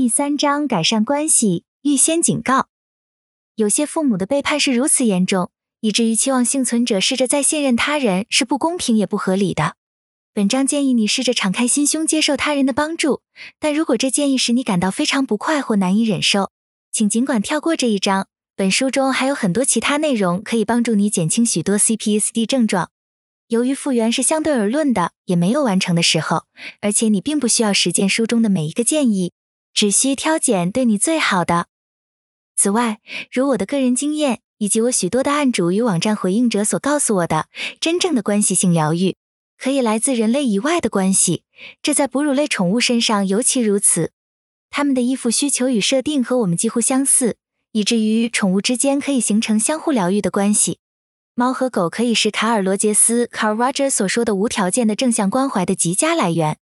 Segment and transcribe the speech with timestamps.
[0.00, 2.68] 第三章改善关系，预先警告。
[3.56, 9.74] 有些父母的背叛是如此严重，以至于期望幸存者试着再信任他人是不公平也不合理的。
[10.32, 13.22] 本章建议你试着敞开心胸接受他人的帮助，
[13.58, 16.52] 但如果这建议使你感到非常不快或难以忍受，
[16.92, 18.28] 请尽管跳过这一章。
[18.54, 22.92] 本书中还有很多其他内容可以帮助你减轻许多 CPSD 症状。
[23.48, 26.44] 由于复原是相对而论的，也没有完成的时候，
[26.80, 29.32] 而且你并不需要实践书中的每一个建议，
[29.78, 31.68] 只需挑拣对你最好的。
[32.56, 32.98] 此外，
[33.30, 37.46] 如我的个人经验以及我许多的案主与网站回应者所告诉我的，
[37.78, 39.14] 真正的关系性疗愈
[39.56, 41.44] 可以来自人类以外的关系，
[41.80, 44.10] 这在哺乳类宠物身上尤其如此。
[44.68, 47.36] 它们的依附需求与设定和我们几乎相似，
[47.70, 50.80] 以至于宠物之间可以形成相互疗愈的关系。
[51.36, 56.58] 猫和狗可以是卡尔·罗杰斯 （Carl Rogers） 所说的无条件的正向关怀的极佳来源。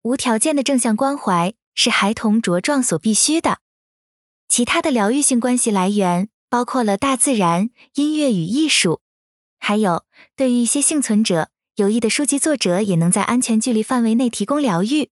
[0.00, 3.58] 无条件的正向关怀是孩童茁壮所必须的。
[4.48, 9.00] 其他的疗愈性关系来源包括了大自然、音乐与艺术，
[9.58, 10.04] 还有
[10.36, 15.10] 对于一些幸存者，有益的书籍作者也能在安全距离范围内提供疗愈。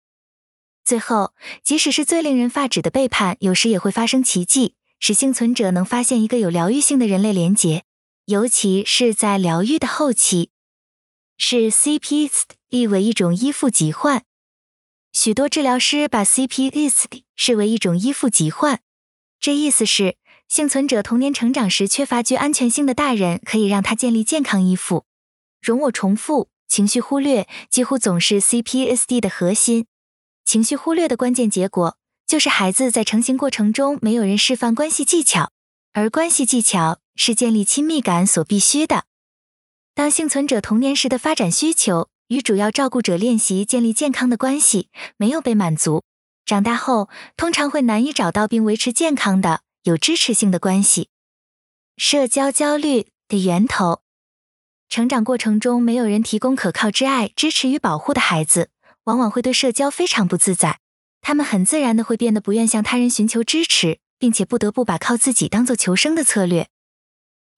[0.85, 1.33] 最后，
[1.65, 7.85] 即使是最令人发指的背叛，有时也会发生奇迹，使幸存者能发现一个有疗愈性的人类连结。
[8.27, 10.51] 尤其是在疗愈的后期，
[11.37, 14.25] 是 CPSD 为一种依附疾患。
[15.13, 18.81] 许多治疗师把 CPSD 视为一种依附疾患，
[19.39, 20.17] 这意思是
[20.49, 25.05] 幸存者童年成长时缺乏具安全性的大人可以让他建立健康依附。
[25.61, 29.87] 容我重复，情绪忽略几乎总是 CPSD 的核心。
[30.45, 31.97] 情绪忽略的关键结果
[32.27, 35.53] 就是孩子在成型过程中没有人示范关系技巧，
[35.93, 36.99] 而关系技巧。
[37.15, 39.05] 是建立亲密感所必须的。
[39.95, 44.89] 当幸存者童年时的发展需求与主要照顾者练习建立健康的关系
[45.19, 46.03] 没有被满足，
[46.47, 51.11] 长大后通常会难以找到并维持健康的、有支持性的关系。
[51.99, 54.01] 社交焦虑的源头：
[54.89, 58.71] 成长过程中没有人提供可靠之爱、支持与保护的孩子，
[59.05, 60.79] 往往会对社交非常不自在。
[61.21, 66.69] 他们很自然的会变得不愿向他人寻求支持，并且不得不把靠自己当做求生的策略。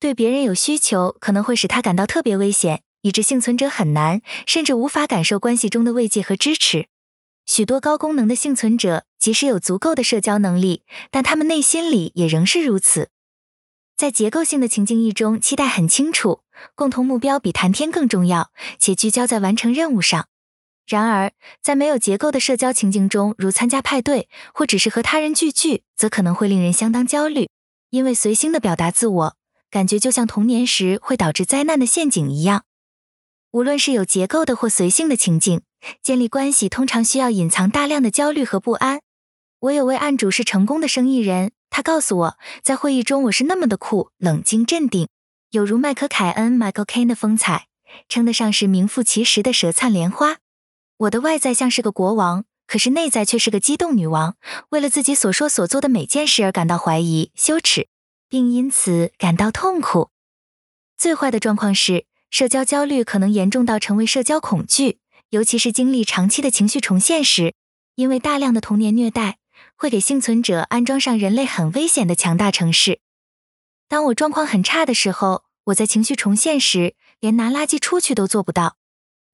[0.01, 6.89] 对别人有需求可能会使他感到特别危险，以致幸存者很难甚至无法感受关系中的慰藉和支持。
[7.45, 13.11] 许多高功能的幸存者即使有足够的社交能力，但他们内心里也仍是如此。
[13.95, 16.41] 在结构性的情境一中，期待很清楚，
[16.75, 20.27] 共同目标比谈天更重要，且聚焦在完成任务上。
[20.87, 21.33] 然而，
[21.63, 27.51] 在没有结构的社交情境中，如参加派对或只是和他人聚聚，则可能会令人相当焦虑，
[27.91, 29.37] 因为随心的表达自我。
[29.71, 32.65] 感觉就像童年时会导致灾难的陷阱一样。
[33.55, 35.63] 无论是有结构的或随性的情境，
[36.03, 39.01] 建立关系通常需要隐藏大量的焦虑和不安。
[39.61, 45.07] 我有位案主是成功的生意人，他告诉我，在会议中我是那么的酷、冷静、镇定，
[45.53, 47.69] 有如麦克凯恩 （Michael Caine） 的风采，
[48.09, 50.39] 称得上是名副其实的舌灿莲花。
[50.97, 54.35] 我的外在像是个国王，可是内在却是个激动女王，
[54.71, 57.87] 为了自己所说所做的每件事而感到怀疑、羞耻。
[58.29, 60.11] 并因此感到痛苦。
[60.97, 64.99] 最坏的状况是，社交焦虑可能严重到成为社交恐惧，
[65.31, 67.55] 尤其是经历长期的情绪重现时，
[67.95, 69.39] 因为大量的童年虐待
[69.77, 72.99] 会给幸存者安装上人类很危险的强大程式。
[73.87, 78.79] 当我状况很差的时候，我在情绪重现时连拿垃圾出去都做不到。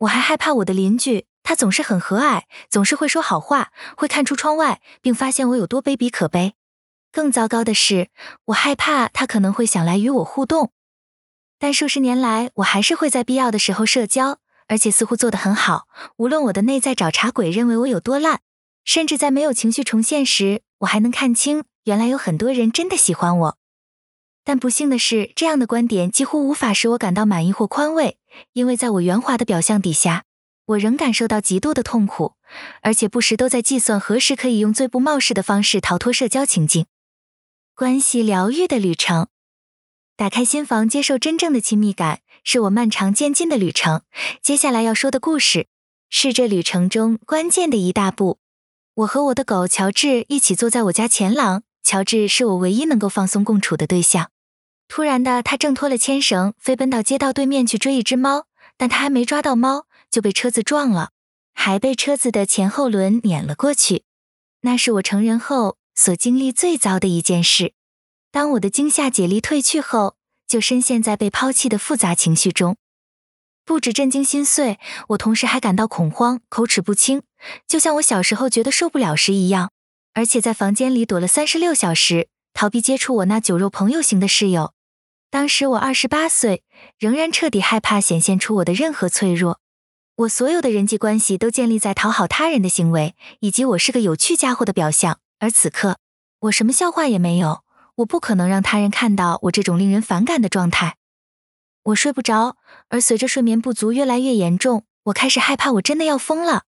[0.00, 6.52] 我还害怕我的邻居，他总是很和蔼，总是会说好话，会看出窗外，并发现我有多卑鄙可悲。
[7.10, 8.10] 更糟糕的是，
[8.48, 10.72] 我害怕他可能会想来与我互动。
[11.62, 15.86] 但数十年来，我还是会在必要的时候社交，而且似乎做得很好。
[16.16, 18.40] 无论我的内在找茬鬼认为我有多烂，
[18.82, 23.58] 甚至在没有情绪重现时，我还能看清，原来有很多人真的喜欢我。
[24.42, 28.16] 但不幸的是，这样的观点几乎无法使我感到满意或宽慰，
[28.54, 30.24] 因为在我圆滑的表象底下，
[30.64, 32.36] 我仍感受到极度的痛苦，
[32.80, 36.86] 而且不时都在计算何时可以用最不冒失的方式逃脱社交情境。
[37.74, 39.28] 关系疗愈的旅程，
[40.20, 44.02] 打开心房，接受真正的亲密感，是我漫长渐进的旅程。
[44.42, 45.66] 接下来要说的故事，
[46.10, 48.38] 是这旅程中关键的一大步。
[48.96, 54.30] 我和我的狗乔治一起坐在我家前廊，乔治是我唯一能够放松共处的对象。
[54.88, 58.44] 突然的，他挣脱了牵绳，飞奔到街道对面去追一只猫，
[58.76, 61.12] 但他还没抓到猫，就被车子撞了，
[61.54, 64.04] 还被车子的前后轮碾了过去。
[64.60, 67.72] 那是我成人后所经历最糟的一件事。
[68.32, 70.14] 当我的惊吓解离褪去后，
[70.46, 72.76] 就深陷在被抛弃的复杂情绪中，
[73.64, 74.78] 不止震惊心碎，
[75.08, 77.22] 我同时还感到恐慌、口齿不清，
[77.66, 79.72] 就像我小时候觉得受不了时一样。
[80.14, 84.74] 而且在房间里躲了三十六小时，逃避接触我那酒肉朋友型的室友。
[85.30, 86.64] 当时我二十八岁，
[86.98, 89.60] 仍然彻底害怕显现出我的任何脆弱。
[90.16, 95.20] 我所有的人际关系都建立在讨好他人的行为，以及我是个有趣家伙的表象。
[95.38, 95.98] 而此刻，
[96.40, 97.62] 我什么笑话也没有。
[98.00, 100.96] 我不可能让他人看到我这种令人反感的状态。
[101.84, 102.56] 我睡不着，
[102.88, 106.64] 而随着睡眠不足越来越严重，我开始害怕我真的要疯了。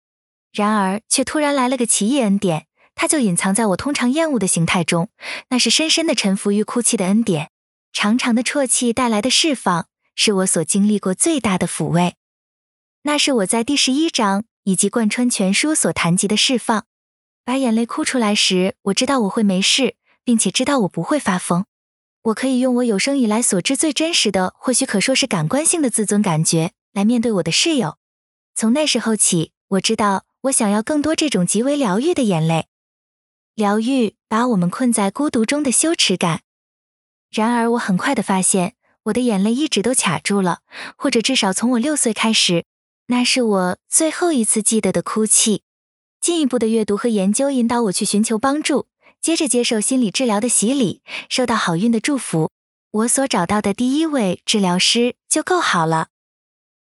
[0.51, 5.09] 然而，却突然来了个奇异恩典，它就隐藏在我通常厌恶的形态中，
[5.49, 7.51] 那是深深的臣服于哭泣的恩典。
[7.91, 12.15] 长长的啜泣带来的释放，是我所经历过最大的抚慰。
[13.03, 16.85] 那是我在第十一章以及贯穿全书所谈及的释放。
[17.43, 19.95] 把眼泪哭出来时，我知道我会没事。
[20.29, 21.65] 并且知道我不会发疯，
[22.21, 27.97] 我可以用我有生以来所知最真实的，或许可说是感官性的自尊感觉来面对我的室友。
[28.53, 32.67] 从那时候起，我知道我想要更多这种极为疗愈的眼泪。
[33.55, 36.41] 疗愈把我们困在孤独中的羞耻感。
[37.31, 40.59] 然而，我很快的发现，我的眼泪一直都卡住了，
[40.95, 42.65] 或者至少从我六岁开始，
[43.07, 45.63] 那是我最后一次记得的哭泣。
[46.21, 48.88] 进一步的阅读和研究引导我去寻求帮助。
[49.21, 52.51] 接着接受心理治疗的洗礼，受到好运的祝福，
[52.91, 56.07] 我所找到的第一位治疗师就够好了。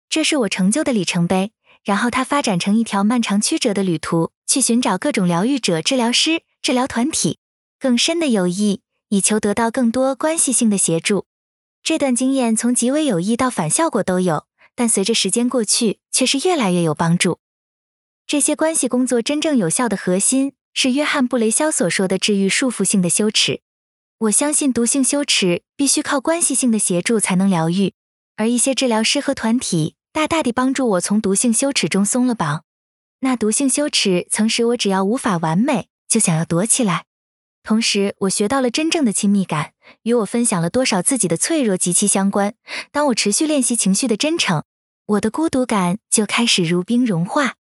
[0.08, 1.52] 这是我成就的里程碑。
[1.82, 7.38] 然后它发展成一条漫长曲折的旅途，去寻找各种疗愈者、治疗师、治疗团体、
[7.78, 11.24] 更深的友谊，以求得到更多关系性的协助。
[11.82, 14.44] 这段经验从极为有益到反效果都有，
[14.74, 17.38] 但随着时间过去，却是越来越有帮助。
[18.26, 20.52] 这些关系工作真正有效的核心。
[20.72, 23.60] 是约翰·布雷肖所说的治愈束缚性的羞耻。
[24.18, 27.94] 我相信毒性羞耻必须靠关系性的协助才能疗愈，
[28.36, 32.64] 而一些治疗师和团体大大地帮助我从毒性羞耻中松了绑。
[33.20, 37.04] 那毒性羞耻曾使我只要无法完美就想要躲起来，
[37.62, 42.54] 同时我学到了真正的亲密感，与我分享了多少自己的脆弱极其相关。
[42.90, 44.64] 当我持续练习情绪的真诚，
[45.06, 47.56] 我的孤独感就开始如冰融化。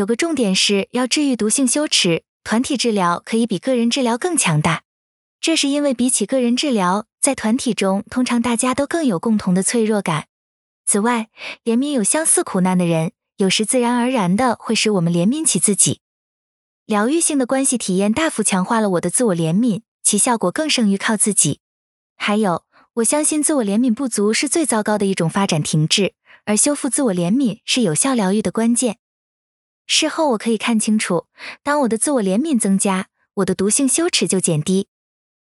[0.00, 4.84] 有个重点是要治愈毒性羞耻，团体治疗可以比个人治疗更强大。
[5.42, 10.28] 这是因为比起个人治疗，在团体中通常大家都更有共同的脆弱感。
[10.86, 11.28] 此外，
[11.64, 16.00] 怜悯有相似苦难的人，有时自然而然的会使我们怜悯起自己。
[16.86, 21.60] 疗愈性的关系体验大幅强化了我的自我怜悯，其效果更胜于靠自己。
[22.16, 22.64] 还有，
[22.94, 26.14] 我相信自我怜悯不足是最糟糕的一种发展停滞，
[26.46, 28.96] 而修复自我怜悯是有效疗愈的关键。
[29.92, 31.26] 事后我可以看清楚，
[31.64, 34.86] 当我的自我怜悯增加，我的毒性羞耻就减低。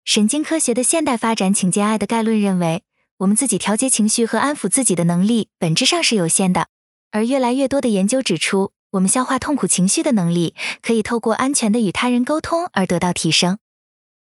[0.04, 2.82] 神经科学的现代发展请见爱的概论认为，
[3.18, 6.70] 我们自己调节情绪和安抚自己的能力本质上是有限的，
[7.12, 13.60] 而越来越多的研究指出，我们消化痛苦情绪的能力可以透过安全的与他人沟通而得到提升。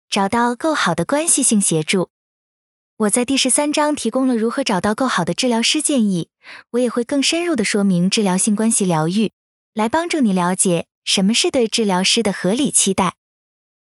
[0.10, 2.10] 找到够好的关系性协助，
[2.98, 6.28] 我在第十三章提供了如何找到够好的治疗师建议，
[6.72, 9.32] 我也会更深入的说明治疗性关系疗愈。
[9.74, 13.16] 来帮助你了解什么是对治疗师的合理期待。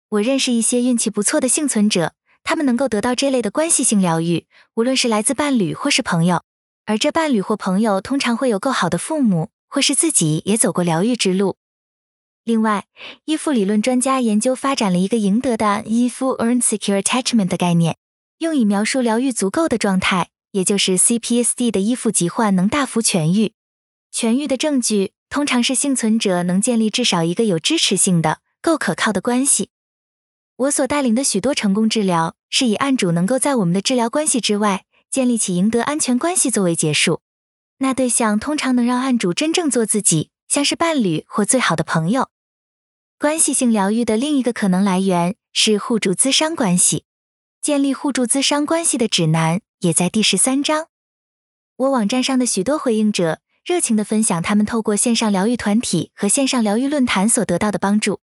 [0.09, 2.13] 我认识一些运气不错的幸存者，
[2.44, 6.44] 他们能够得到这类的关系性疗愈，无论是来自伴侣或是朋友。
[6.85, 11.57] 而这伴侣或朋友通常会有够好的父母，或是自己也走过疗愈之路。
[12.45, 12.85] 另外，
[13.25, 17.98] 依附理论专家研究发展了一个赢得的依附 （Earned Secure Attachment） 的概念，
[18.38, 23.51] 用以描述疗愈足够的状态，也就是 CPSD 的依附疾患能大幅痊愈。
[24.13, 25.12] 痊愈的证据。
[25.29, 29.69] 通常是幸存者能建立至少一个有支持性的、够可靠的关系。
[30.55, 37.22] 我所带领的许多成功治疗，是以案主能够在我们的治疗关系之外建立起赢得安全关系作为结束。
[37.77, 42.29] 那对象通常能让案主真正做自己，像是伴侣或最好的朋友。
[43.19, 47.05] 关系性疗愈的另一个可能来源是互助咨商关系。
[47.62, 50.88] 建立互助咨商关系的指南也在第十三章。
[51.75, 53.41] 我网站上的许多回应者。
[53.67, 58.21] 热情地分享他们透过线上疗愈团体和线上疗愈论坛所得到的帮助。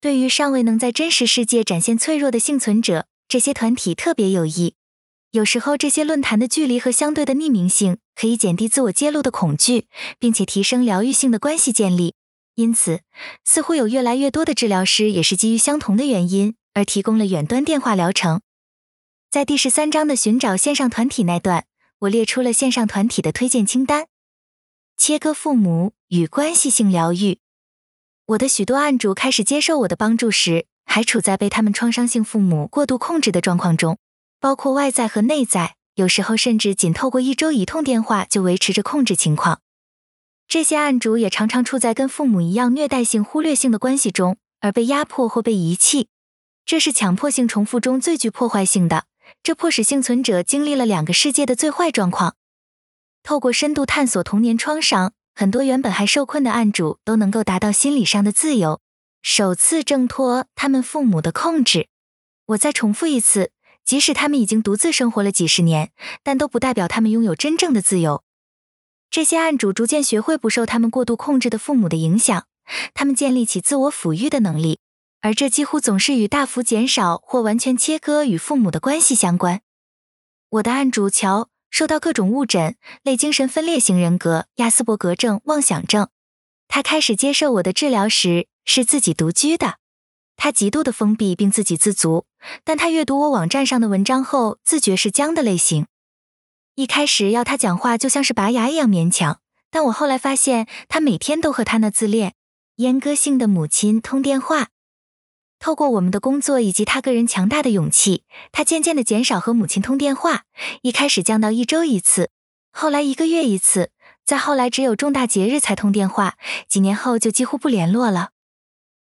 [0.00, 4.74] 对于尚未能在真实世界展现脆弱的幸存者，这些团体特别有益。
[5.30, 9.86] 有时候，这些论坛的距离和相对的匿名性可以减低自我揭露的恐惧，
[10.18, 12.16] 并且提升疗愈性的关系建立。
[12.56, 13.02] 因此，
[13.44, 18.40] 似乎有越来越多的治疗师也是基于相同的原因而提供了远端电话疗程。
[19.30, 21.66] 在第十三章的寻找线上团体那段，
[22.00, 24.06] 我列出了线上团体的推荐清单。
[25.00, 27.38] 切割父母与关系性疗愈。
[28.26, 33.96] 我的许多案主开始接受我的帮助时，还处在被他们创伤性父母过度控制的状况中，
[34.40, 39.62] 包括外在和内在，有时候甚至仅透过一周一通电话就维持着控制情况。
[40.46, 46.08] 这些案主也常常处在跟父母一样虐待性、忽略性的关系中，而被压迫或被遗弃。
[46.66, 49.06] 这是强迫性重复中最具破坏性的，
[49.42, 52.34] 这迫使幸存者经历了两个世界的最坏状况。
[53.22, 58.80] 透过深度探索童年创伤，很多原本还受困的案主都能够达到心理上的自由，
[59.22, 61.88] 首次挣脱他们父母的控制。
[62.46, 63.52] 我再重复一次，
[63.84, 68.24] 即使他们已经独自生活了几十年，但都不代表他们拥有真正的自由。
[69.10, 72.46] 这些案主逐渐学会不受他们过度控制的父母的影响，
[72.94, 74.80] 他们建立起自我抚育的能力。
[75.22, 79.60] 而这几乎总是与大幅减少或完全切割与父母的关系相关。
[80.48, 86.08] 我的案主乔受到各种误诊，类精神分裂型人格、亚斯伯格症、妄想症。
[86.68, 89.76] 他开始接受我的治疗时是自己独居的，
[90.36, 92.26] 他极度的封闭并自给自足。
[92.64, 95.86] 但他阅读我网站上的文章后，自觉是僵的类型。
[96.74, 102.34] 一开始要他讲话就像是拔牙一样勉强，但我后来发现他每天都和他那自恋、
[102.76, 104.68] 阉割性的母亲通电话。
[105.60, 110.44] 透过我们的工作以及他个人强大的勇气，他渐渐地减少和母亲通电话。
[110.80, 112.30] 一开始降到一周一次，
[112.72, 113.90] 后来一个月一次，
[114.24, 116.38] 再后来只有重大节日才通电话。
[116.66, 118.30] 几年后就几乎不联络了。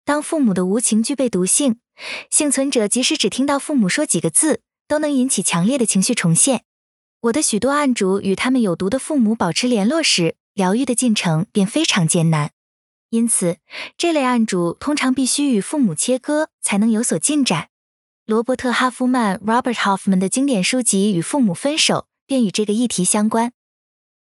[0.05, 1.81] 当父母的无情具备毒性，
[2.31, 6.63] 幸存者即使只听到父母说几个字，都能引起强烈的情绪重现。
[7.23, 12.53] 我的许多案主与他们有毒的父母保持联络时，疗愈的进程便非常艰难。
[13.11, 13.59] 因此，
[13.97, 17.69] 这类案主通常必须与父母切割，才能有所进展。
[18.25, 21.95] 罗伯特·哈夫曼 （Robert Hoffman） 的经典书籍《与父母分手》
[22.27, 23.53] 便与这个议题相关。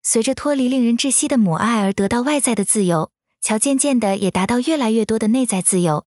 [0.03, 6.05] 随着脱离令人窒息的母爱而得到外在的自由，乔渐渐的也达到越来越多的内在自由。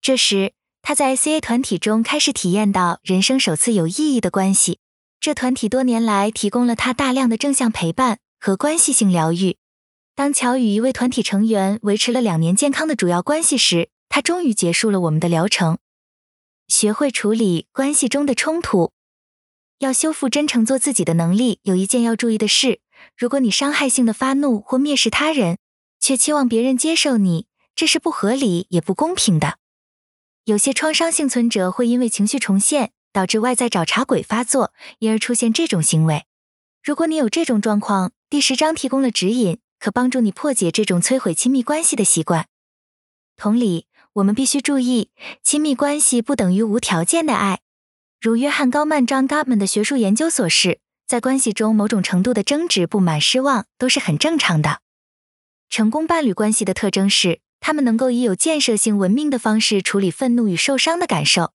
[0.00, 4.78] 这时，他在 CA 团体中开始体验到人生首次有意义的关系。
[5.18, 9.56] 这团体多年来提供了他大量的正向陪伴和关系性疗愈。
[10.16, 15.76] 当乔与一位团体成员维持了两年健康的主要关系时，他终于结束了我们的疗程。
[16.68, 18.92] 学会处理关系中的冲突，
[19.78, 21.60] 要修复真诚做自己的能力。
[21.64, 22.80] 有一件要注意的事：
[23.14, 25.58] 如果你伤害性的发怒或蔑视他人，
[26.00, 29.58] 却期望别人接受你，这是不合理也不公平的。
[30.46, 36.24] 有些创伤幸存者会因为情绪重现，导致外在找茬鬼发作，因而出现这种行为。
[36.82, 39.58] 如果你有这种状况，第十章提供了指引。
[39.78, 42.46] 可帮助你破解这种摧毁亲密关系的习惯。
[43.36, 45.10] 同理，我们必须注意，
[45.42, 47.60] 亲密关系不等于无条件的爱。
[48.20, 54.80] 如约翰·高曼 （John g o t m a n 的学术研究所示，在关系中某种程度的争执、不满、失望都是很正常的。
[55.68, 61.52] 成功伴侣关系的特征是，他们能够以有建设性、文明的方式处理愤怒与受伤的感受。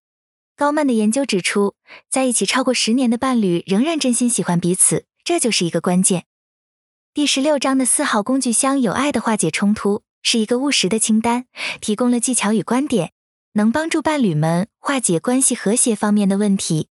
[0.54, 1.74] 高曼的研究指出，
[2.08, 6.26] 在一起超过十年的伴侣仍然真心喜欢彼此，这就是一个关键。
[7.14, 11.44] 第十六章的四号工具箱“有爱的化解冲突”是一个务实的清单，
[11.78, 13.12] 提供了技巧与观点，
[13.52, 16.88] 能帮助伴侣们化解关系和谐方面的问题。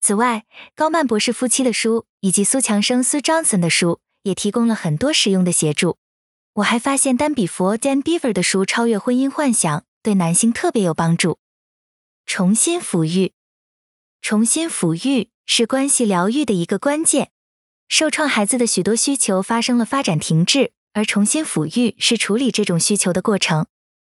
[0.00, 5.98] 此外，高曼博士夫妻的书以及苏强生 Sue Johnson 的书也提供了很多实用的协助。
[6.54, 11.38] 我还发现丹比佛 Dan Beaver 的书《超越婚姻幻想》对男性特别有帮助。
[12.26, 13.34] 重新抚育，
[14.20, 17.30] 重新抚育是关系疗愈的一个关键。
[17.88, 23.66] 受创孩子的许多需求发生了发展停滞，而重新抚育是处理这种需求的过程。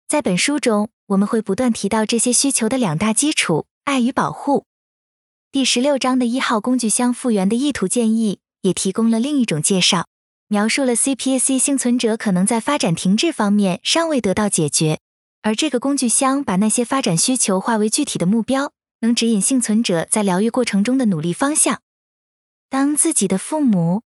[0.08, 4.66] 在本书中，我们会不断提到这些需求的两大基础：爱与保护。
[5.52, 10.06] 第十六章的一号工具箱复原的意图建议也提供了另一种介绍，
[10.48, 14.98] 描述了 CPAC 幸存者可能在发展停滞方面尚未得到解决，
[15.42, 21.80] 而这个工具箱把那些发展需求化为具体的目标，能指引幸存者在疗愈过程中的努力方向。
[22.70, 24.02] 当自己的父母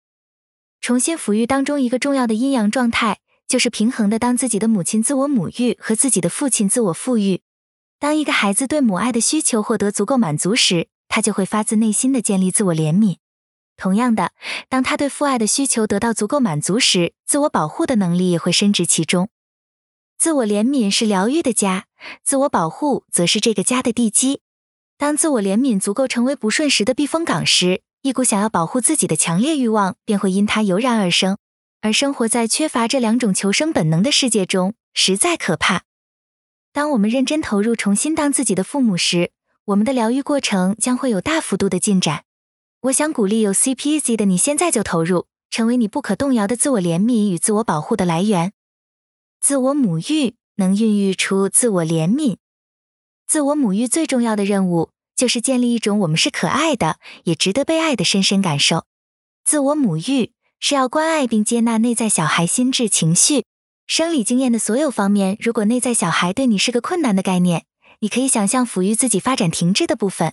[0.82, 4.18] 重新抚育当中，一个重要的阴阳状态就是平衡的。
[4.18, 7.40] 当自己的母亲自我母育和自己的父亲自我父育。
[7.98, 13.16] 当一个孩子对母爱的需求获得足够满足时，他就会发自内心的建立自我怜悯。
[13.78, 14.32] 同样的，
[14.68, 19.30] 当他对父爱的需求得到足够满足时，自我保护的能力也会深植其中。
[20.18, 21.86] 自我怜悯是疗愈的家，
[22.22, 24.42] 自我保护则是这个家的地基。
[24.98, 31.37] 当自我怜悯足够成为不顺时的避风港时，一股想要保护自己的强烈欲望便会因它油然而生，
[31.83, 35.83] 而生活在缺乏这两种求生本能的世界中，实在可怕。
[36.73, 39.33] 当我们认真投入重新当自己的父母时，
[39.66, 42.25] 我们的疗愈过程将会有大幅度的进展。
[42.83, 48.54] 我想鼓励有 CPZ 的你现在就投入，成为你不可动摇的自我怜悯与自我保护的来源。
[49.42, 52.38] 自我母育能孕育出自我怜悯，
[53.26, 54.88] 自我母育最重要的任务。
[55.20, 58.86] 就是建立一种我们是可爱的，也值得被爱的深深感受。
[59.44, 63.44] 自我母育是要关爱并接纳内在小孩心智情绪，
[63.86, 67.66] 生理经验的所有方面，如果内在小孩对你是个困难的概念，
[67.98, 70.32] 你可以想象抚育自己发展停滞的部分。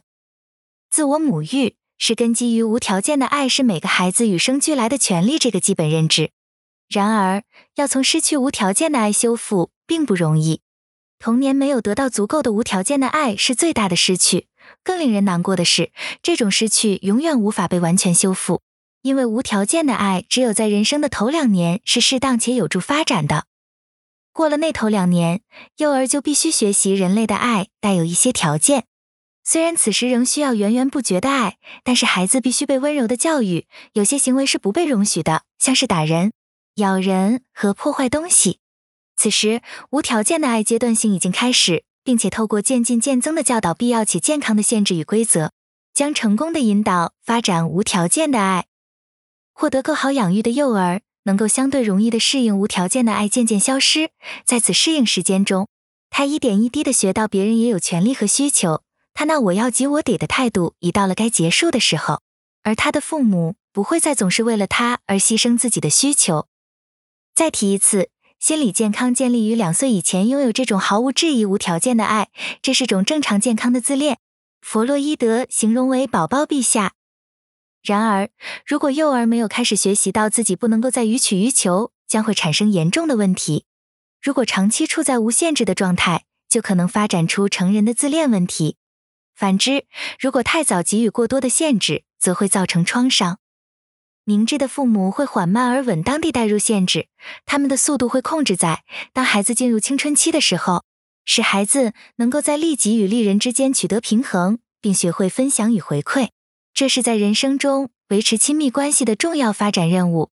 [0.89, 6.31] 自我母育是根基于无条件的爱，是每个孩子与生俱来的权利这个基本认知。
[6.87, 7.43] 然而，
[7.75, 10.61] 要从失去无条件的爱修复并不容易。
[11.19, 14.47] 童年没有得到足够的无条件的爱是最大的失去。
[14.87, 15.91] 更令人难过的是，
[16.23, 18.61] 这种失去永远无法被完全修复，
[19.01, 23.47] 因为无条件的爱只有在人生的头两年是适当且有助发展的。
[24.31, 25.41] 过了那头两年，
[25.75, 28.85] 幼儿就必须学习人类的爱带有一些条件。
[29.43, 33.67] 虽然此时仍需要源源不绝的爱，但是孩子必须被温柔的教育。
[33.91, 36.31] 有些行为是不被容许的，像是打人、
[36.75, 38.59] 咬人和破坏东西。
[39.17, 41.83] 此时，无条件的爱阶段性已经开始。
[42.07, 45.51] 并且透过渐进渐增的教导，必要且健康的限制与规则，
[45.93, 48.67] 将成功的引导发展无条件的爱。
[49.51, 54.11] 获得更好养育的幼儿，能够相对容易的适应无条件的爱渐渐消失。
[54.45, 55.67] 在此适应时间中，
[56.09, 58.83] 他一点一滴的学到别人也有权利和需求。
[59.13, 62.21] 他那我要即我得的态度已到了该结束的时候，
[62.63, 66.47] 而他的父母不会再总是为了他而牺牲自己的需求。
[67.35, 68.07] 再提一次。
[68.39, 72.29] 心理健康建立于两岁以前拥有这种毫无质疑、无条件的爱，
[72.61, 74.19] 这是种正常健康的自恋。
[74.61, 76.93] 弗洛伊德形容为“宝宝陛下”。
[77.83, 78.29] 然而，
[78.65, 83.65] 如果幼儿没有开始学习到自己不能够再予取予求，将会产生严重的问题。
[84.21, 88.77] 如果长期处在无限制的状态，就可能发展出成人的自恋问题。
[89.35, 89.85] 反之，
[90.19, 93.39] 如果太早给予过多的限制，则会造成创伤。
[94.29, 97.07] 明智的父母会缓慢而稳当地带入限制，
[97.45, 100.83] 他们的速度会控制在当孩子进入青春期的时候，
[101.23, 106.31] 使孩子能够在利己与利人之间取得平衡，并学会分享与回馈。
[106.73, 110.29] 这是在人生中维持亲密关系的重要发展任务。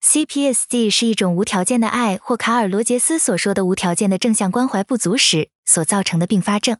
[0.00, 6.78] CPSD 是一种无条件的爱，或卡尔罗杰斯所说的无条件的正向关怀不足时所造成的并发症。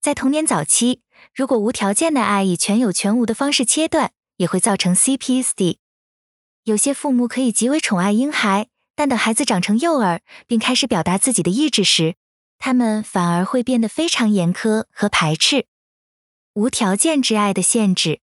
[0.00, 1.00] 在童年早期，
[1.34, 5.78] 如果无条件的爱以全有全无的方式切断，也会造成 CPSD。
[6.64, 12.16] 有些父母可以极为宠爱婴孩，但等孩子长成幼儿，并开始表达自己的意志时，
[12.58, 15.66] 他们反而会变得非常严苛和排斥。
[16.54, 18.20] 无条件之爱的限制，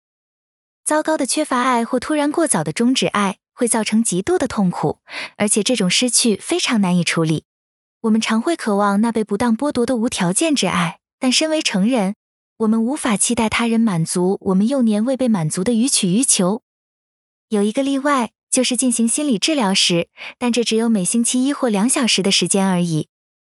[0.84, 5.00] 糟糕的缺乏爱或突然过早的终止爱，会造成极度的痛苦，
[5.36, 7.44] 而且这种失去非常难以处理。
[8.02, 12.14] 我们常会渴望那被不当剥夺的无条件之爱，但身为成人，
[12.60, 16.62] 我们无法期待他人满足我们幼年未被满足的予取予求。
[17.48, 23.08] 有一个例外，就是进行心理治疗时，但这只有每星期一或两小时的时间而已。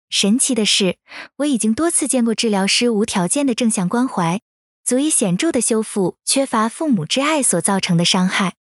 [0.09, 0.97] 神奇的是，
[1.37, 4.41] 我已经多次见过治疗师无条件的正向关怀，
[4.83, 8.55] 足以显著的修复缺乏父母之爱所造成的伤害。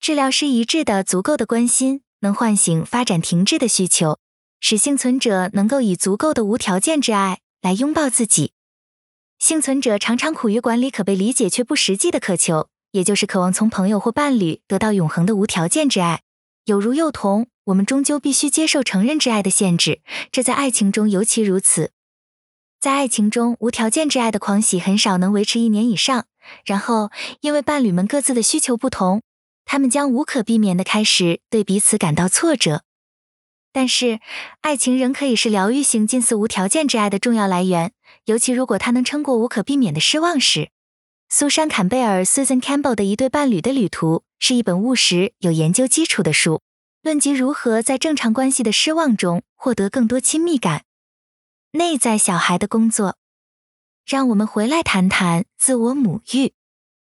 [0.00, 4.18] 治疗师一致的足够的关心，能唤醒发展停滞的需求，
[4.58, 8.52] 使幸存者能够以足够的无条件之爱来拥抱自己。
[9.42, 16.20] 幸存者常常苦于管理可被理解却不实际的渴求，也就是渴望从朋友或伴侣得到永恒的无条件之爱。
[16.66, 20.00] 有如幼童，我们终究必须接受成人之爱的限制，
[20.30, 21.90] 这在爱情中尤其如此。
[22.78, 26.26] 在爱情中，无条件之爱的狂喜很少能维持一年以上，
[26.64, 29.22] 然后因为伴侣们各自的需求不同，
[29.64, 32.84] 他们将无可避免地开始对彼此感到挫折。
[33.74, 34.20] 但是，
[34.60, 37.92] 爱情仍可以是疗愈型近似无条件之爱的重要来源，
[38.24, 40.70] 尤其如果他能撑过无可避免的失望时。
[41.28, 46.60] 苏珊·坎贝尔 （Susan Campbell） 的一对伴侣的旅途是一本务实、有研究基础的书，
[47.02, 50.84] 论及如何在正常关系的失望中获得更多亲密感。
[51.72, 53.16] 内在小孩的工作，
[54.04, 56.52] 让我们回来谈谈自我母育。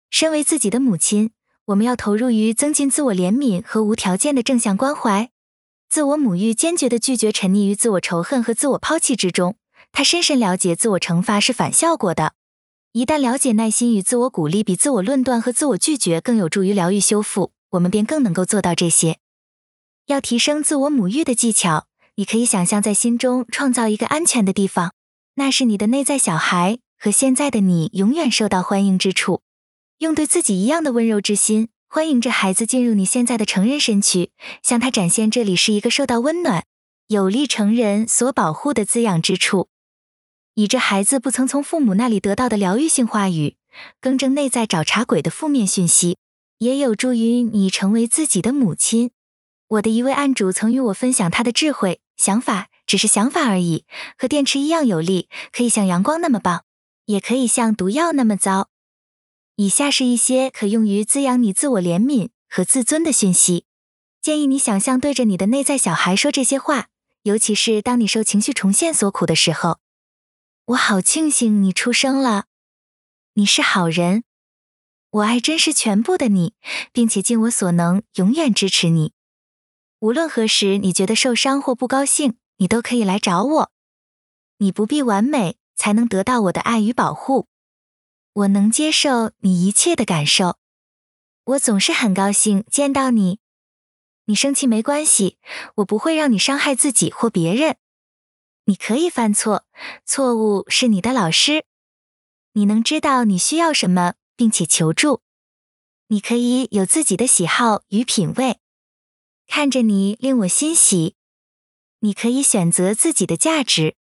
[0.10, 1.32] 身为自己的母亲，
[1.66, 5.30] 我们要投入于增进自我怜悯和无条件的正向关怀。
[5.90, 9.58] 自我母育坚决地拒绝沉溺于自我仇恨和自我抛弃之中。
[9.92, 12.34] 他深深了解自我惩罚是反效果的。
[12.94, 19.18] 一旦了解耐心与自我鼓励比自我论断和自我拒绝更有助于疗愈修复，我们便更能够做到这些。
[20.08, 24.94] 要提升自我母育的技巧，你可以想象在心中创造一个安全的地方，
[25.36, 29.42] 那是你的内在小孩和现在的你永远受到欢迎之处。
[30.00, 31.70] 用对自己一样的温柔之心。
[31.94, 34.32] 欢迎着孩子进入你现在的成人身躯，
[34.64, 36.64] 向他展现这里是一个受到温暖、
[37.08, 39.68] 有力成人所保护的滋养之处。
[40.56, 43.56] 以这孩子不曾从父母那里得到的疗愈性话语，
[44.00, 46.18] 更正内在找茬鬼的负面讯息，
[46.58, 49.12] 也有助于你成为自己的母亲。
[49.70, 53.86] 我的一位案主曾与我分享他的智慧想法，只是想法而已，
[54.18, 56.66] 和电池一样有力，可以像阳光那么棒，
[57.06, 58.68] 也可以像毒药那么糟。
[59.56, 63.66] 以下是一些可用于滋养你自我怜悯和自尊的讯息。
[64.22, 66.90] 建议你想象对着你的内在小孩说这些话，
[67.24, 69.80] 尤其是当你受情绪重现所苦的时候。
[70.66, 72.46] 我好庆幸你出生了，
[73.34, 74.24] 你是好人。
[75.10, 76.54] 我爱真实全部的你，
[76.94, 79.14] 并且尽我所能永远支持你。
[80.00, 83.72] 无论何时你觉得受伤或不高兴，你都可以来找我。
[84.60, 87.48] 你不必完美才能得到我的爱与保护。
[88.34, 90.58] 我能接受你一切的感受。
[91.44, 93.40] 我总是很高兴见到你。
[94.26, 95.40] 你生气没关系，
[95.76, 97.78] 我不会让你伤害自己或别人。
[98.66, 99.66] 你可以犯错，
[100.06, 101.66] 错误是你的老师。
[102.54, 105.22] 你能知道你需要什么，并且求助。
[106.08, 108.60] 你可以有自己的喜好与品味。
[109.48, 111.16] 看着你令我欣喜。
[112.00, 113.96] 你可以选择自己的价值。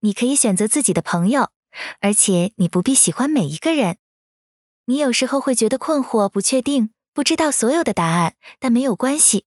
[0.00, 1.50] 你可以选择自己的朋友，
[2.00, 3.98] 而且你不必喜欢每一个人。
[4.86, 9.44] 你有时候会觉得困惑、不确定，不知道所有的答案，但没有关系。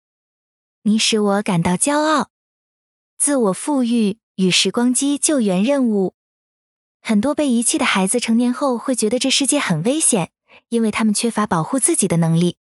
[0.83, 2.29] 你使我感到骄傲。
[3.17, 6.13] 自我富裕与时光机救援任务。
[7.01, 10.31] 很多被遗弃的孩子成年后会觉得这世界很危险，
[10.69, 12.57] 因为他们缺乏保护自己的能力。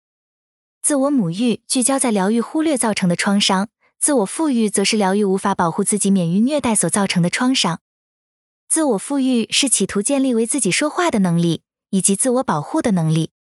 [0.81, 7.79] 自我母育聚焦在疗愈忽略造成的创伤，自我复育则是疗愈无法保护自己免于虐待所造成的创伤。
[8.67, 11.63] 自我复育是企图建立为自己说话的能力。
[11.91, 13.31] 以及自我保护的能力，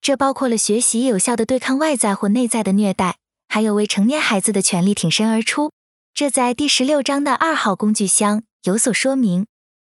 [0.00, 5.70] 这包括了学习有效的对抗外在或内在的虐待，还有为成年孩子的权利挺身而出。
[6.14, 9.46] 这在第十六章的二号工具箱有所说明。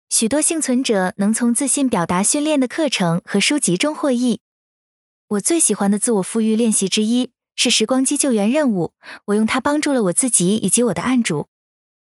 [0.08, 4.40] 许多幸存者能从自信表达训练的课程和书籍中获益。
[5.28, 8.94] 我最喜欢的自我复育练习之一是时光机救援任务，
[9.26, 11.48] 我用它帮助了我自己以及我的案主。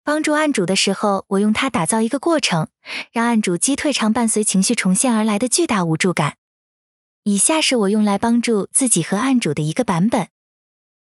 [0.06, 2.70] 帮助案主的时候，我用它打造一个过程，
[3.12, 6.38] 让案主击退常伴随情绪重现而来的巨大无助感。
[7.24, 10.30] 以下是我用来帮助自己和案主的一个版本。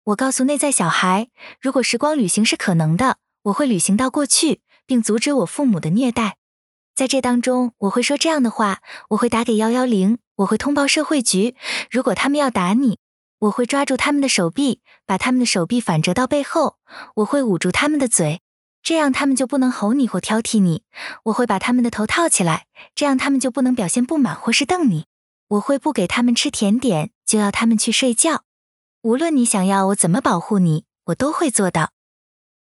[0.07, 1.29] 我告诉内在小孩，
[1.61, 6.39] 如果时光旅行是可能的，我会旅行到过去，并阻止我父母的虐待。
[6.93, 11.55] 在这当中，我会说这样的话：我会打给幺幺零，我会通报社会局。
[11.89, 12.99] 如果他们要打你，
[13.39, 16.79] 我会抓住他们的手臂，把他们的手臂反折到背后，
[17.17, 18.41] 我会捂住他们的嘴。
[18.83, 20.83] 这样他们就不能吼你或挑剔你。
[21.27, 25.07] 我会把他们的头套起来，这样他们就不能表现不满或是瞪你。
[25.47, 28.43] 我会不给他们吃甜点，就要他们去睡觉。
[29.03, 31.91] 无论你想要我怎么保护你，我都会做到。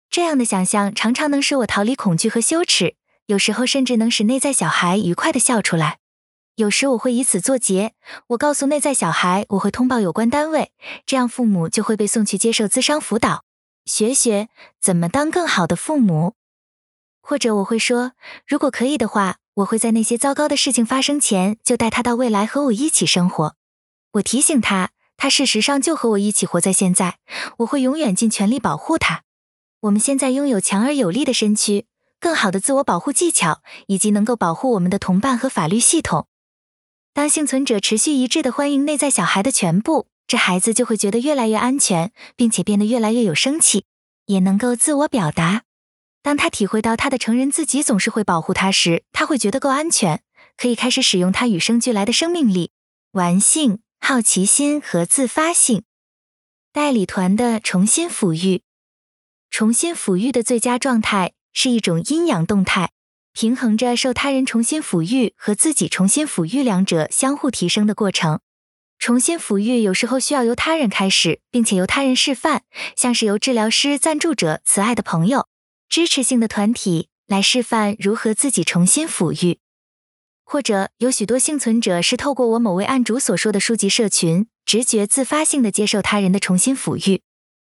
[0.08, 5.98] 这样的想象常常能使我逃离恐惧和羞耻，有时候甚至能使内在小孩愉快地笑出来。
[6.54, 7.92] 有时我会以此作结。
[8.28, 10.72] 我告诉内在小孩，我会通报有关单位，
[11.04, 13.44] 这样父母就会被送去接受咨商辅导。
[13.84, 14.48] 学学
[14.80, 16.32] 怎么当更好的父母，
[17.20, 18.12] 或者我会说，
[18.46, 23.54] 如果可以的话，我会在那些糟糕的事情发生前就带他到未来和我一起生活。
[24.12, 24.91] 我提醒他，
[25.22, 27.18] 他事实上就和我一起活在现在。
[27.58, 29.22] 我会永远尽全力保护他。
[29.82, 31.86] 我们现在拥有强而有力的身躯、
[32.18, 36.26] 更好的自我保护技巧，以及能够保护我们的同伴和法律系统。
[37.14, 40.08] 当幸存者持续一致地欢迎内在小孩的全部。
[40.26, 43.84] 这孩子就会觉得越来越安全，并且变得越来越有生气，
[44.26, 45.62] 也能够自我表达。
[46.20, 50.20] 当他体会到他的成人自己总是会保护他时，他会觉得够安全，
[50.56, 52.72] 可以开始使用他与生俱来的生命力、
[53.12, 55.84] 玩性、好奇心和自发性。
[56.72, 58.62] 代理团的重新抚育，
[59.48, 62.90] 重新抚育的最佳状态是一种阴阳动态，
[63.32, 68.40] 平衡着受他人重新抚育和自己重新抚育两者相互提升的过程。
[68.98, 72.62] 重新抚育有时候需要由他人开始，并且由他人示范，
[72.96, 75.46] 像是由治疗师、赞助者、慈爱的朋友、
[75.88, 79.60] 支持性的团体来示范如何自己重新抚育，
[80.52, 87.22] 或者有许多幸存者是透过我某位案主所说的书籍社群，直觉自发性的接受他人的重新抚育。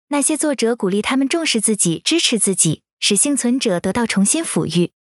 [0.07, 4.93] 那些作者鼓励他们重视自己、支持自己，使幸存者得到重新抚育。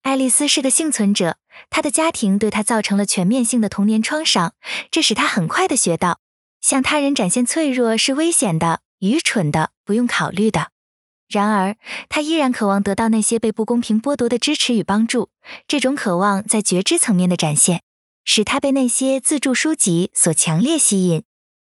[0.00, 1.36] 爱丽丝是个幸存者，
[1.68, 4.54] 她的家庭对她造成了全面性的童年创伤，
[4.90, 6.20] 这使她很快的学到，
[6.62, 10.70] 向他人展现脆弱是危险的、愚蠢的、不用考虑的。
[11.34, 11.76] 然而，
[12.08, 15.30] 他依然渴望得到那些被不公平剥夺的支持与帮助。
[15.66, 17.82] 这种渴望在觉知层面的展现，
[18.24, 21.24] 使他被那些自助书籍所强烈吸引。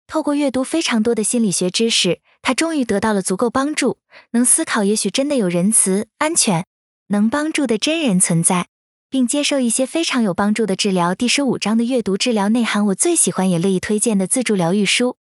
[0.08, 3.98] 透过阅读非常多的心理学知识，他终于得到了足够帮助，
[4.32, 6.66] 能思考也许真的有仁慈、安全。
[7.12, 8.68] 能帮助的真人存在，
[9.10, 11.16] 并接受一些非常有帮助的治疗。
[11.16, 15.18] 第十五章的阅读治疗内涵，我最喜欢也乐意推荐的自助疗愈书。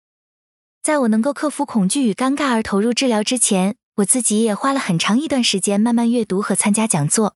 [0.84, 7.36] 在我能够克服恐惧与尴尬而投入治疗之前，我自己也花了很长一段时间慢慢阅读和参加讲座。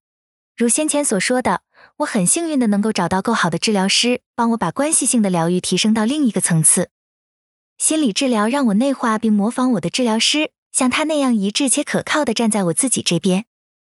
[0.56, 1.62] 如先前所说的，
[1.98, 6.90] 我很幸运的能够找到够好的治疗师，帮我把关系性的疗愈提升到另一个层次。
[7.80, 13.46] 心理治疗让我内化并模仿我的治疗师，像他那样一致且可靠的站在我自己这边。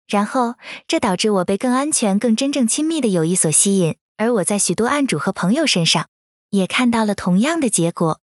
[0.09, 0.55] 然后，
[0.89, 6.09] 这导致我被更安全、更真正亲密的友谊所吸引，而我在许多案主和朋友身上
[6.49, 8.23] 也看到了同样的结果。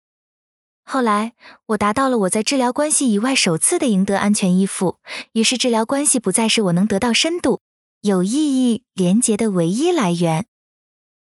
[0.92, 1.34] 后来，
[1.66, 4.96] 我达到了我在治疗关系以外首次的赢得安全依附，
[5.34, 7.60] 于是治疗关系不再是我能得到深度、
[8.00, 10.46] 有意义连结的唯一来源。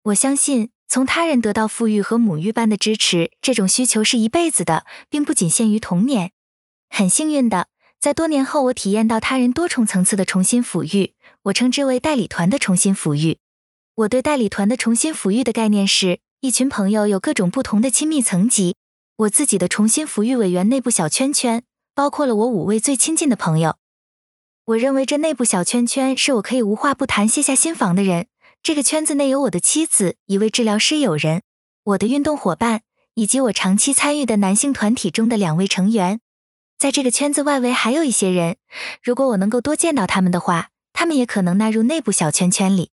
[0.05, 6.31] 我相信，从他人得到父育和母育般的支持，这种需求是一辈子的，并不仅限于童年。
[6.89, 7.67] 很幸运的。
[7.99, 13.39] 在多年后，我体验到他人多重层次的重新抚育，我称之为代理团的重新抚育。
[13.97, 18.77] 我对代理团的重新抚育的概念是，一群朋友有各种不同的亲密层级。
[19.19, 23.77] 我自己的重新抚育委员内部小圈圈，包括了我五位最亲近的朋友。
[24.67, 28.29] 我认为这内部小圈圈是我可以无话不谈、卸下心防的人。
[28.63, 31.43] 这个圈子内有我的妻子、一位治疗师友人、
[31.83, 32.83] 我的运动伙伴，
[33.15, 36.21] 以及我长期参与的男性团体中的两位成员。
[36.79, 38.59] 在这个圈子外围还有一些人，
[39.03, 42.93] 如果我能够多见到他们的话，他们也可能纳入内部小圈圈里。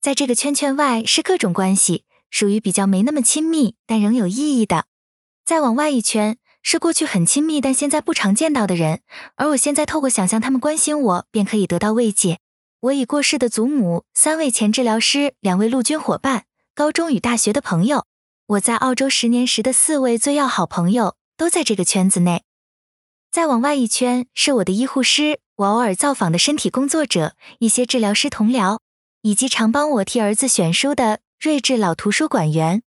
[0.00, 4.84] 在这个圈圈外是各种关系，属于比较没那么亲密但仍有意义的。
[5.44, 9.00] 再往外一圈是过去很亲密但现在不常见到的人，
[9.34, 12.38] 而我现在透过想象他们关心我，便可以得到慰藉。
[12.80, 18.06] 我已过世的祖母、三位前治疗师、两位陆军伙伴、高中与大学的朋友，
[18.46, 22.44] 我在澳洲十年时的四位最要好朋友都在这个圈子内。
[23.30, 28.78] 再往外一圈是我的医护师，我偶尔造访的身体工作者，一些治疗师同僚，
[29.22, 32.82] 以及常帮我替儿子选书的睿智老图书馆员。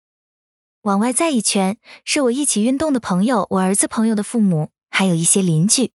[0.85, 5.91] 往外再一圈是我一起运动的朋友，我儿子朋友的父母，还有一些邻居。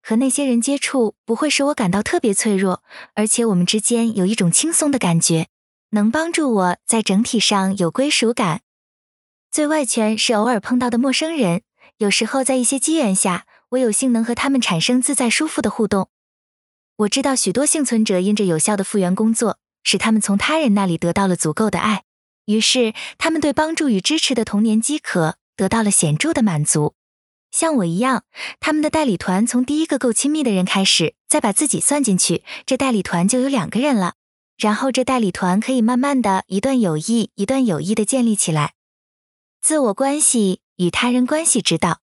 [0.00, 5.48] 和那些人接触不会使我感到特别脆弱，而且我们之间有一种轻松的感觉，
[5.90, 8.60] 能帮助我在整体上有归属感。
[9.50, 11.62] 最外圈是偶尔碰到的陌生人，
[11.96, 13.44] 有时候在一些机缘下。
[13.70, 16.08] 我有幸能和他们产生自在舒服的互动。
[16.96, 22.04] 我知道许多幸存者因着有效的复原工作，使他们从他人那里得到了足够的爱，
[22.48, 26.94] 于是他们对帮助与支持的童年饥渴得到了显著的满足。
[27.50, 28.24] 像我一样，
[28.58, 34.14] 他们的代理团从第一个够亲密的人开始，再把自己算进去，这代理团就有两个人了。
[34.56, 38.72] 然后这代理团可以慢慢的一段友谊一段友谊的建立起来。
[39.60, 42.00] 自我关系与他人关系之道。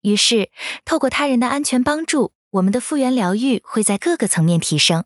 [0.00, 0.50] 于是，
[0.84, 5.04] 透过他人的安全帮助，我们的复原疗愈会在各个层面提升。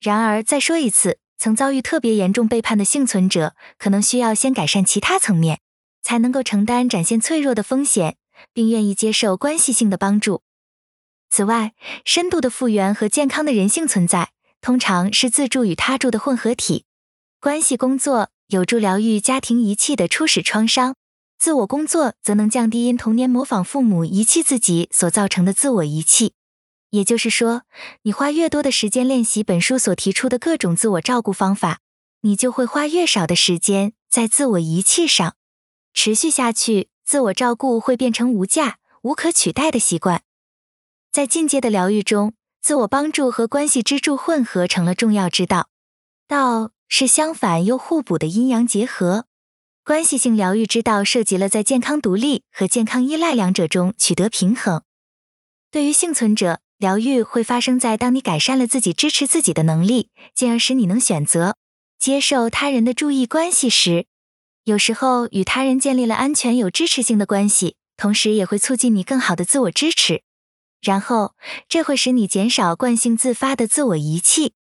[0.00, 5.60] 然而，再说一次，曾遭遇特别严重背叛的幸存者，可能需要先改善其他层面，
[6.02, 8.16] 才能够承担展现脆弱的风险，
[8.52, 10.42] 并愿意接受关系性的帮助。
[11.30, 11.74] 此外，
[12.04, 16.84] 深度的复原和健康的人性存在，通常是自助与他助的混合体。
[17.40, 20.96] 关系工作有助疗愈家庭遗弃的初始创伤。
[21.38, 26.32] 自我工作则能降低因童年模仿父母遗弃自己所造成的自我遗弃。
[26.90, 27.62] 也就是说，
[28.02, 31.80] 你花越多的时间练习本书所提出的各种自我照顾方法，
[32.22, 35.36] 你就会花越少的时间在自我遗弃上。
[35.92, 40.22] 持续下去，自我照顾会变成无价、无可取代的习惯。
[41.10, 45.68] 在进阶的疗愈中，自我帮助和关系支柱混合成了重要之道。
[46.26, 49.26] 道是相反又互补的阴阳结合。
[49.84, 54.82] 关系性疗愈之道涉及了在健康独立和健康依赖两者中取得平衡。
[55.70, 61.56] 对于幸存者，疗愈会发生在当你改善了自己支持自己的能力，进而使你能选择
[61.98, 64.06] 接受他人的注意关系时。
[64.62, 70.22] 有时候与他人建立了安全有支持性的关系，同时也会促进你更好的自我支持。
[70.80, 71.34] 然后
[71.68, 74.52] 这会使你减少惯性自发的自我遗弃。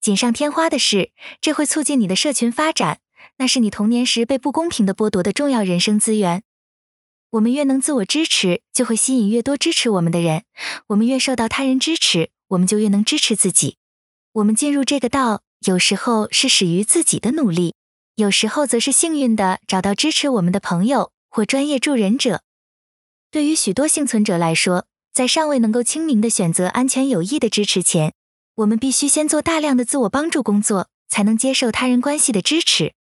[0.00, 1.10] 锦上添花的是，
[1.42, 3.00] 这会促进你的社群发展。
[3.36, 6.42] 那是你童年时被不公平的剥夺的重要人生资源。
[7.30, 10.44] 我们越能自我支持，就会吸引越多支持我们的人。
[10.88, 13.76] 我们越受到他人支持，我们就越能支持自己。
[14.32, 17.74] 我们进入这个道，有时候是始于自己的努力，
[18.14, 22.42] 有时候则是幸运的找到支持我们的朋友或专业助人者。
[23.30, 28.14] 对于许多幸存者来说，在尚未能够清明的选择安全有益的支持前，
[28.54, 32.94] 我们必须先做大量的自我帮助工作，才能接受他人关系的支持。